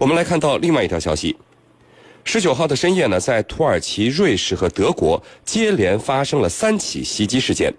[0.00, 1.36] 我们来看到另外一条消息。
[2.24, 7.70] 十九号的深夜呢，在土耳其、瑞士和德国接连发生了三起袭击事件。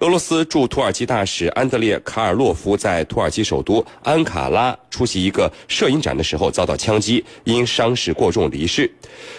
[0.00, 8.90] 俄罗斯驻土耳其大使安德烈·卡尔洛夫在土耳其首都安卡拉出席一个摄影展的时候遭到枪击，因伤势过重离世。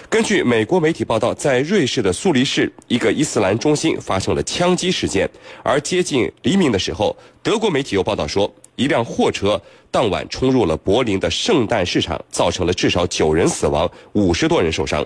[0.07, 5.27] 根据美国媒体报道，在瑞士的苏黎世一个伊斯兰中心发生了枪击事件，
[5.63, 8.53] 而接近黎明的时候，德国媒体又报道说。
[8.77, 15.05] 一辆货车当晚冲入了柏林的圣诞市场，造成了至少九人死亡、五十多人受伤。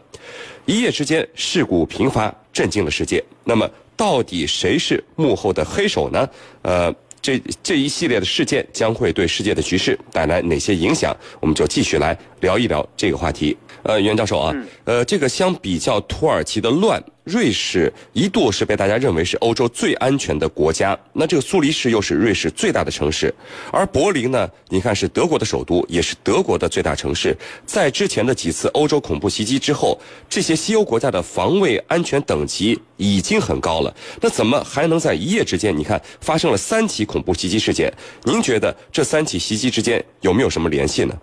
[0.65, 3.23] 一夜之间，事故频发，震惊了世界。
[3.45, 6.29] 那么，到底谁是幕后的黑手呢？
[6.61, 11.15] 呃，这这一系列的事件将会对世界的局势带来哪些影响？
[11.39, 13.57] 我们就继续来聊一聊这个话题。
[13.83, 14.53] 呃，袁教授啊，
[14.83, 17.01] 呃，这个相比较土耳其的乱。
[17.23, 23.33] 瑞士一度是被大家认为是欧洲最安全的国家，那这个苏黎世又是瑞士最大的城市，
[23.71, 27.37] 而柏林呢，你看是德国的首都，也是德国的最大城市。
[27.63, 37.93] 在之前的几次欧洲恐怖袭击之后，这些西欧国家的防卫安全等级已经很高了，那怎么还能在一夜之间，你看发生了三起恐怖袭击事件？
[38.23, 41.15] 您觉得这三起袭击之间有没有什么联系呢？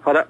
[0.00, 0.26] 好的。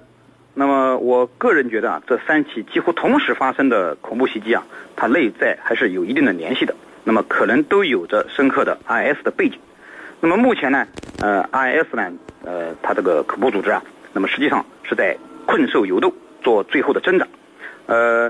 [0.53, 4.61] 那么，我个人觉得啊，这三起几乎同时发生的恐怖袭击啊，
[4.97, 6.75] 它内在还是有一定的联系的。
[7.05, 9.57] 那么，可能都有着深刻的 IS 的背景。
[10.19, 10.85] 那么，目前呢，
[11.21, 12.11] 呃，IS 呢，
[12.43, 16.13] 呃，它这个恐怖组织啊，那么实际上是在困兽犹斗，
[16.43, 17.25] 做最后的挣扎。
[17.85, 18.29] 呃，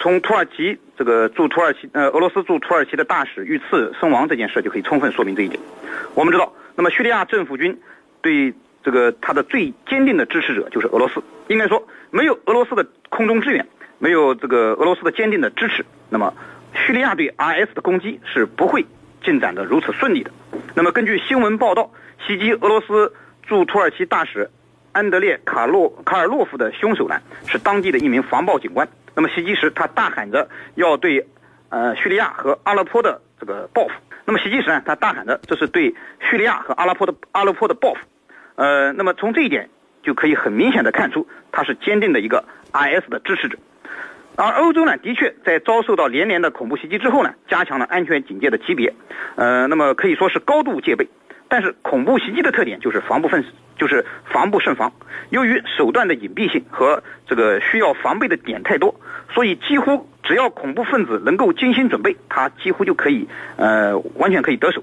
[0.00, 5.60] 从土耳其这个驻土耳其呃俄罗斯驻土耳其的大使遇刺身亡这件事就可以充分说明这一点。
[6.14, 7.80] 我们知道，那么叙利亚政府军
[8.20, 8.52] 对。
[8.88, 11.22] 这个他的最坚定的支持者就是俄罗斯。
[11.48, 13.66] 应该说，没有俄罗斯的空中支援，
[13.98, 16.32] 没有这个俄罗斯的坚定的支持，那么
[16.72, 18.86] 叙利亚对 IS 的攻击是不会
[19.22, 20.30] 进展的如此顺利的。
[20.74, 21.90] 那么根据新闻报道，
[22.26, 24.48] 袭击俄罗斯驻土耳其大使
[24.92, 28.88] 安德烈卡洛卡尔洛夫的凶手呢，是当地的一名防暴警官。
[29.14, 31.26] 那么袭击时，他大喊着要对
[31.68, 33.90] 呃叙利亚和阿勒颇的这个报复。
[34.24, 35.94] 那么袭击时呢，他大喊着这是对
[36.30, 38.00] 叙利亚和阿拉颇的阿勒颇的报复。
[38.58, 39.70] 呃，那么从这一点
[40.02, 43.56] 就可以很明显的看出，他是坚定的一个 IS 的支持者。
[44.34, 48.92] 而欧洲呢，的确在遭受到连连的恐怖袭击之后呢，加强了安全警戒的级别。
[49.36, 51.08] 呃，那么可以说是高度戒备。
[51.50, 53.42] 但是恐怖袭击的特点就是防不胜，
[53.78, 54.92] 就是防不胜防。
[55.30, 59.00] 由于手段的隐蔽性和这个需要防备的点太多，
[59.32, 64.82] 所以几乎只要恐怖分子能够精心准备，他几乎就可以呃完全可以得手。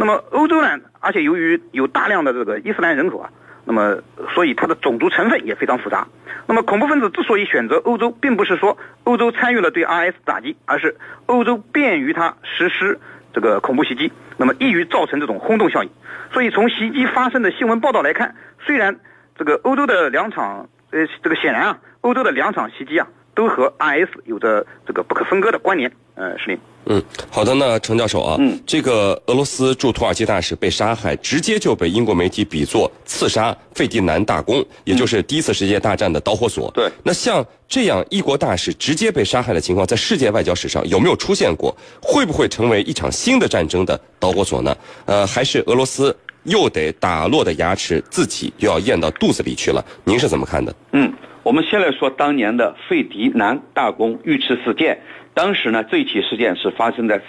[0.00, 0.80] 那么欧洲呢？
[0.98, 3.28] 而且由于有大量的这个伊斯兰人口啊，
[3.66, 3.98] 那么
[4.34, 6.08] 所以它的种族成分也非常复杂。
[6.46, 10.96] 那么恐怖分子之所以选择欧洲，并不是说欧洲参与了对 IS 打击，而是
[11.26, 12.98] 欧洲便于他实施
[13.34, 15.90] 这个恐怖袭击，那么易于造成这种轰动效应。
[16.32, 18.34] 所以从袭击发生的新闻报道来看，
[18.64, 19.00] 虽然
[19.36, 23.06] 这个欧洲的两场，呃，这个显然啊，欧洲的两场袭击啊。
[23.40, 26.58] 都和 IS 有着这个不可分割的关联，呃，是林。
[26.84, 36.70] 嗯，好的，那程教授啊，嗯，这个俄罗斯驻土耳其大使被杀害，直接就被英国媒体比作刺杀费迪南大公，也就是第一次世界大战的导火索。
[36.72, 41.74] 对，那像这样一国大使直接被杀害的情况，在世界外交史上有没有出现过？
[42.02, 44.76] 会不会成为一场新的战争的导火索呢？
[45.06, 49.82] 呃，还是俄罗斯又得打落的牙齿自己又要咽到肚子里去了？
[50.04, 50.74] 您是怎么看的？
[50.92, 51.10] 嗯。
[51.42, 55.00] 我们先来说当年的费迪南大公遇刺事件。
[55.34, 57.20] 当时呢，这起事件是发生在，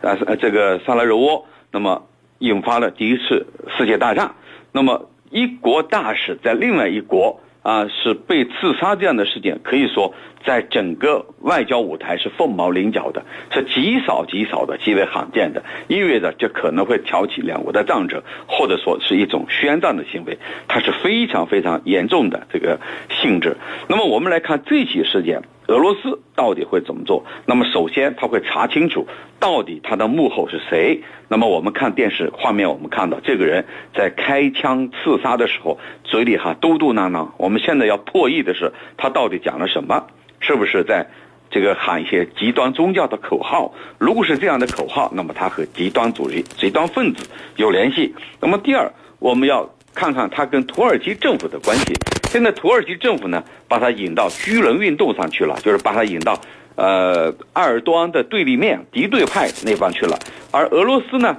[0.00, 2.06] 呃，这个萨拉热窝，那么
[2.38, 4.34] 引发了第一次世界大战。
[4.72, 7.40] 那么一国大使在另外一国。
[7.62, 13.22] 啊，是被刺杀这样的事件，可以说在整个外交舞台是凤毛麟角的，
[13.52, 20.38] 是极少极少的，极为罕见的，意味着这可能会挑起两国的战争，或者说是一种宣战的行为，
[20.68, 22.80] 它是非常非常严重的这个
[23.20, 23.56] 性质。
[23.88, 25.42] 那么我们来看这起事件。
[25.70, 27.24] 俄罗斯到底会怎么做？
[27.46, 29.06] 那么首先他会查清楚
[29.38, 31.00] 到底他的幕后是谁。
[31.28, 33.64] 那么我们看电视画面，我们看到这个人
[33.94, 37.28] 在开枪刺杀的时候，嘴里哈嘟嘟囔囔。
[37.36, 40.04] 我们现在要破译的是他到底讲了什么？
[40.40, 41.08] 是不是在
[41.52, 43.72] 这个喊一些极端宗教的口号？
[43.96, 48.12] 如果是这样的口号，那么他和极端主义、极端分子有联系。
[48.40, 48.90] 那么第二，
[49.20, 51.94] 我们要看看他跟土耳其政府的关系。
[52.30, 56.40] 现在土耳其政府呢，把他引到居人运动上去了，就是把他引到，
[56.76, 60.16] 呃，埃尔多安的对立面、敌对派那方去了。
[60.52, 61.36] 而俄罗斯呢，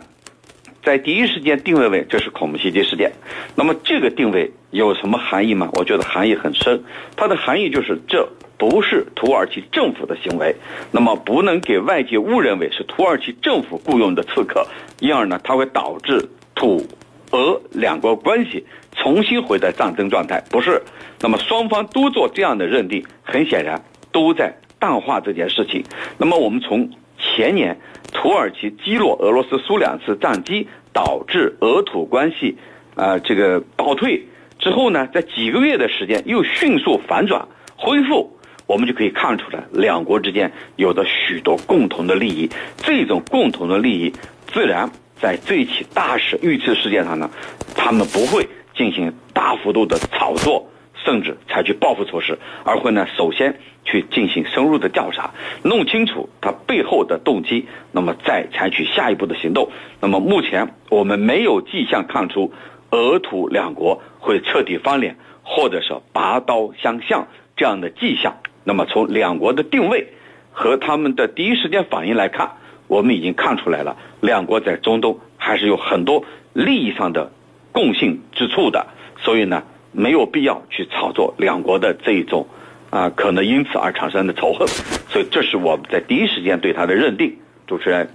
[0.83, 3.09] 在第一时间定位为这是恐怖袭击事件。
[3.55, 5.69] 那么这个定位有什么含义吗？
[5.75, 6.83] 我觉得含义很深。
[7.15, 8.27] 它的含义就是这
[8.57, 10.53] 不是土耳其政府的行为，
[10.91, 14.67] 那么不能给外界误认为是土耳其政府雇佣的刺客，
[14.99, 16.85] 因而呢，它会导致土。
[17.31, 20.81] 俄两国关系重新回到战争状态，不是。
[21.19, 25.83] 那么双方都做这样的认定，很显然都在淡化这件事情。
[26.17, 27.79] 那么我们从前年
[28.11, 32.57] 土耳其击落俄罗斯苏两次战机，导致俄土关系
[32.95, 34.25] 啊这个倒退
[34.59, 37.47] 之后呢，在几个月的时间又迅速反转
[37.77, 38.37] 恢复，
[38.67, 42.49] 我们就可以看出来两国之间有着许多共同的利益。
[42.77, 44.13] 这种共同的利益，
[44.51, 44.91] 自然
[45.21, 47.29] 在这起大事遇刺事件上呢，
[47.75, 50.67] 他们不会进行大幅度的炒作。
[51.03, 55.31] 甚至采取报复措施，而会呢首先去进行深入的调查，
[55.63, 59.71] 弄清楚他背后的动机，那么再采取下一步的行动。
[59.99, 62.53] 那么目前我们没有迹象看出
[62.91, 67.27] 俄土两国会彻底翻脸，或者是拔刀相向
[67.57, 68.37] 这样的迹象。
[68.63, 70.13] 那么从两国的定位
[70.51, 72.57] 和他们的第一时间反应来看，
[72.91, 77.31] 我们已经看出来了，两国在中东还是有很多利益上的
[77.71, 78.85] 共性之处的。
[79.23, 79.63] 所以呢。
[79.93, 82.47] 没有必要去炒作两国的这一种，
[82.91, 84.65] 啊，可能因此而产生的仇恨，
[85.09, 87.35] 所以这是我们在第一时间对他的认定。
[87.67, 88.09] 主持人。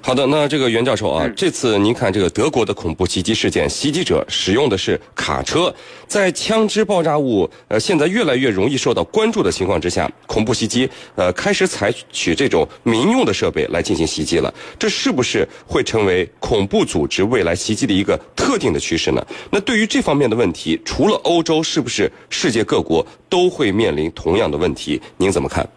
[0.00, 5.74] 好的，那这个袁教授啊，这次您看这个德国的恐怖袭击事件，袭击者使用的是卡车，
[6.06, 19.26] 在枪支爆炸物呃现在越来越容易受到关注的情况之下，恐怖袭击呃开始采取这种民用的设备来进行袭击了，这是不是会成为恐怖组织未来袭击的一个特定的趋势呢？
[19.50, 25.02] 那对于这方面的问题，除了欧洲，是不是世界各国都会面临同样的问题？
[25.16, 25.68] 您怎么看？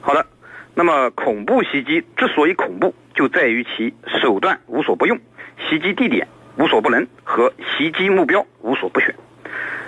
[0.00, 0.26] 好的。
[0.74, 3.92] 那么，恐怖袭击之所以恐怖，就在于其
[4.22, 5.18] 手段无所不用，
[5.68, 9.12] 袭击地点无所不能和袭击目标无所不选。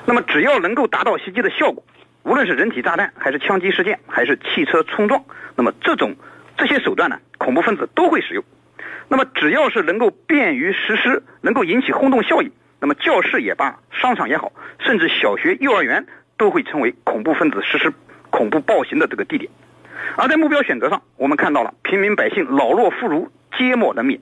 [0.04, 1.80] 那么，只要能够达到袭击的效果，
[2.24, 5.22] 无论是人体炸弹，还是枪击事件，还是汽车冲撞，
[5.54, 6.16] 那么这种
[6.58, 8.42] 这些手段呢，恐怖分子都会使用。
[9.06, 12.50] 那么，只要是能够便于实施，能够引起轰动效应，
[12.80, 14.50] 那么教室也罢，商场也好，
[14.80, 16.04] 甚至小学、幼儿园
[16.36, 17.92] 都会成为恐怖分子实施
[18.30, 19.48] 恐怖暴行的这个地点。
[20.16, 24.20] 而在目标选择上，我们看到了平民百姓老弱妇孺皆莫能免。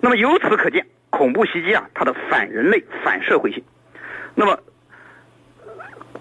[0.00, 3.62] 那么由此可见，恐怖袭击啊，它的反人类、反社会性。
[4.34, 4.58] 那么，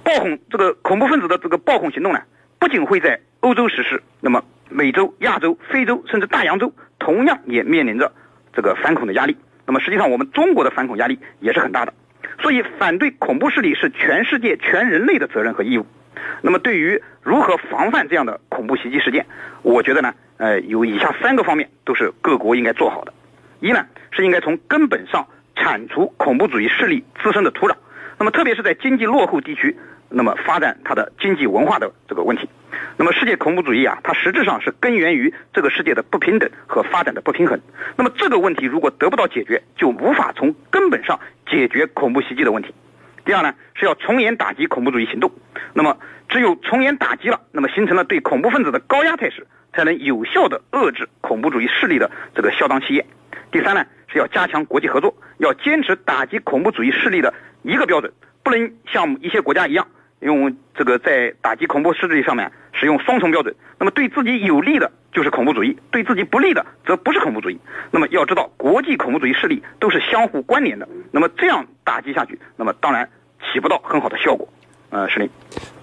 [0.04, 2.22] 暴恐这个恐怖分子的这个暴恐行动呢，
[2.60, 8.12] 不仅会在欧洲实施，那么美洲、亚洲、非洲甚至大洋洲，同样也面临着
[8.54, 9.36] 这个反恐的压力。
[9.66, 11.94] 那么实际上，我们中国的反恐压力也是很大的。
[12.42, 15.86] 所以，反对恐怖势力是全世界、全人类的责任和义务。
[16.42, 19.26] 那么，对于如何防范这样的恐怖袭击事件，
[19.62, 23.14] 我觉得呢，呃，有以下三个方面都是各国应该做好的。
[23.60, 27.76] 一呢，是应该从根本上铲除恐怖主义势力滋生的土壤。
[28.18, 29.78] 那么，特别是在经济落后地区，
[30.10, 32.50] 那么发展它的经济文化的这个问题。
[32.98, 37.60] 那么，世界恐怖主义啊，它实质上是根源于这个世界的不平等和发展的不平衡。
[37.96, 42.74] 那么，这个问题如果得不到解决，就无法从根本上解决恐怖袭击的问题。
[43.24, 45.32] 第二呢，是要从严打击恐怖主义行动。
[45.74, 45.98] 那么，
[46.28, 53.06] 只有从严打击了，那么形成了对恐怖分子的高压态势，才能有效的遏制恐怖主义势力的这个嚣张气焰。
[53.52, 57.34] 第三呢，是要加强国际合作，要坚持打击恐怖主义势力的
[57.64, 58.12] 一个标准，
[58.44, 59.88] 不能像一些国家一样，
[60.20, 63.56] 用这个在打击恐怖势力上面使用双重标准。
[63.78, 67.58] 那么对自己有利的就是恐怖主义，对自己不利的则不是恐怖主义。
[67.92, 70.88] 那么要知道，国际恐怖主义势力都是相互关联的。
[71.12, 73.10] 那么这样打击下去，那么当然。
[73.52, 74.48] 起不到很好的效果，
[74.92, 75.28] 呃，是的。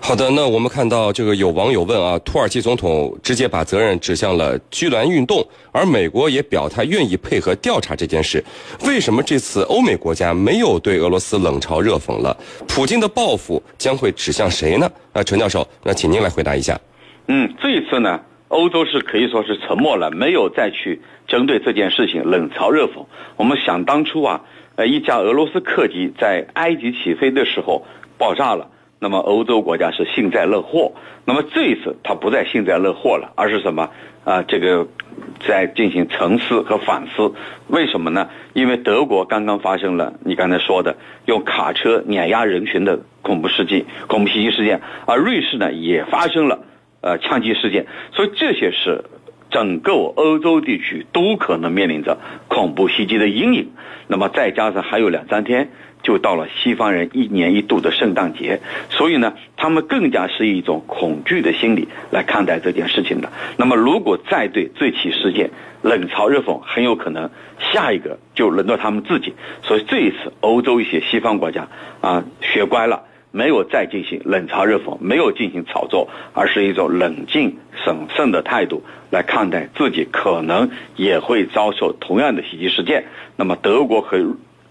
[0.00, 8.42] 好的，那我们看到这个有网友问啊，土耳其总统直接把责任指向了居兰运动，而美国也表态愿意配合调查这件事，
[8.86, 12.34] 为什么这次欧美国家没有对俄罗斯冷嘲热讽了？
[12.68, 14.88] 普京的报复将会指向谁呢？
[15.12, 16.78] 啊，陈教授，那请您来回答一下。
[17.26, 23.06] 嗯，这一次呢，欧洲是可以说是沉默了，没有再去针对这件事情冷嘲热讽。
[23.36, 24.42] 我们想当初啊。
[24.76, 27.84] 呃，一架俄罗斯客机在埃及起飞的时候
[28.16, 30.92] 爆炸了，那么欧洲国家是幸灾乐祸。
[31.24, 33.90] 那么这一次，他不再幸灾乐祸了，而是什么？
[34.22, 34.86] 啊，这个
[35.44, 37.32] 在进行沉思和反思。
[37.66, 38.30] 为什么呢？
[38.52, 46.60] 因为德国刚刚发生了你刚才说的用卡车碾压人群的恐怖事件、恐怖袭击事件，而瑞士呢也发生了
[47.00, 49.04] 呃枪击事件，所以这些是。
[49.50, 53.70] 整个欧洲地区都可能面临着恐怖袭击的阴影，
[54.06, 55.70] 那么再加上还有两三天
[56.02, 63.32] 就到了西方人一年一度的圣诞节，所以呢，他们更加是一种恐惧的心理来看待这件事情的。
[63.56, 65.48] 那么，如果再对这起事件
[65.80, 67.30] 冷嘲热讽，很有可能
[67.72, 69.32] 下一个就轮到他们自己。
[69.62, 71.68] 所以这一次，欧洲一些西方国家
[72.02, 73.04] 啊学乖了。
[73.30, 83.04] 没有再进行冷嘲热讽，没有进行炒作，而是一种冷静审慎的态度来看待自己可能也会遭受同样的袭击事件。
[83.36, 84.18] 那么，德国和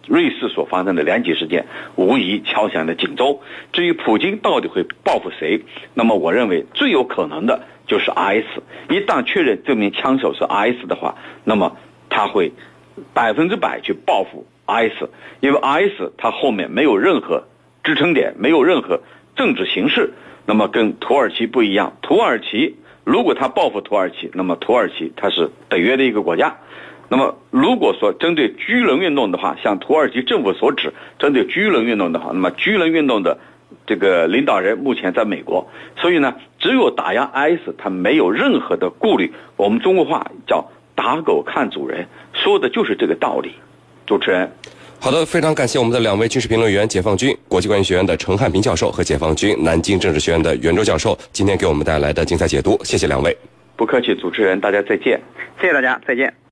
[0.08, 3.42] 瑞士所发生的两起事件，无疑敲响了警钟。
[3.74, 5.62] 至于普京到底会报复谁，
[5.94, 8.62] 那么我认为最有可能的就是 IS。
[8.90, 11.76] 一旦确认这名枪手是 IS 的话，那么
[12.10, 12.54] 他会
[13.14, 15.10] 百分之百去报复 IS，
[15.42, 17.44] 因为 IS 它后面没有任何
[17.88, 19.00] 支撑点，没有任何
[19.38, 20.12] 政治形势。
[20.46, 22.76] 那么跟土耳其不一样，土耳其
[23.06, 26.58] 如果他报复土耳其，那么土耳其它是北约的一个国家。
[27.08, 33.40] 那么，如果说针对居伦运动的话，像土耳其政府所指，针对居伦运动的话，那么居伦运动的
[33.86, 39.32] 这个领导人目前在美国，所以呢，只有打压 IS，他没有任何的顾虑。
[39.56, 43.54] 我们中国话叫打狗看主人，说的就是这个道理。
[44.06, 44.52] 主持人，
[45.00, 53.36] 好的，非常感谢我们的两位军事评论员，解放军国际关系学院的陈汉平教授和解放军南京政治学院的袁周教授，今天给我们带来的精彩解读，谢谢两位。
[53.78, 55.22] 不客气，主持人，大家再见。
[55.62, 56.38] 谢谢大家，再见。